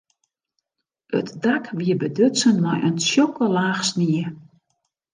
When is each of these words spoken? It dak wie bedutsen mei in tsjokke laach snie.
It 1.17 1.29
dak 1.43 1.65
wie 1.79 1.93
bedutsen 2.01 2.55
mei 2.63 2.79
in 2.87 2.95
tsjokke 3.01 3.45
laach 3.55 3.81
snie. 3.89 4.25